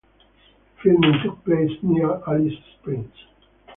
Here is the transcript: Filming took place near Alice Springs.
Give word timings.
Filming 0.81 1.21
took 1.21 1.45
place 1.45 1.69
near 1.83 2.23
Alice 2.27 2.55
Springs. 2.79 3.13